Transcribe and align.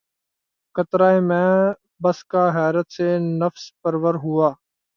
قطرہٴ 0.75 1.17
مے 1.27 1.45
بسکہ 2.01 2.43
حیرت 2.55 2.87
سے 2.91 3.07
نفس 3.39 3.63
پرور 3.81 4.15
ہوا 4.23 4.49